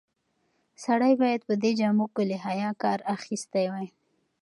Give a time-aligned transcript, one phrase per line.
[0.83, 3.87] سړی باید په دې جامو کې له حیا کار اخیستی وای.